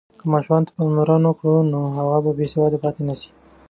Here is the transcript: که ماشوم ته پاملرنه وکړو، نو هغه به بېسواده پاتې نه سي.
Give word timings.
که 0.19 0.23
ماشوم 0.33 0.61
ته 0.67 0.71
پاملرنه 0.77 1.27
وکړو، 1.29 1.55
نو 1.71 1.79
هغه 1.97 2.17
به 2.23 2.31
بېسواده 2.37 2.77
پاتې 2.83 3.01
نه 3.07 3.13
سي. 3.19 3.29